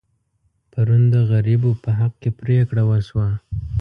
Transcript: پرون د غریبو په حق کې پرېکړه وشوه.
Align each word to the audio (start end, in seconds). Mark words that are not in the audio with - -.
پرون 0.71 1.01
د 1.13 1.15
غریبو 1.31 1.71
په 1.83 1.89
حق 1.99 2.13
کې 2.21 2.29
پرېکړه 2.41 2.83
وشوه. 2.89 3.27